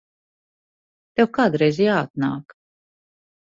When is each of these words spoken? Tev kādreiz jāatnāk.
Tev 1.19 1.29
kādreiz 1.39 1.83
jāatnāk. 1.85 2.57